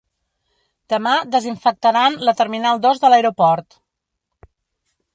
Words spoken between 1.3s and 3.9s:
desinfectaran la terminal dos de l’aeroport.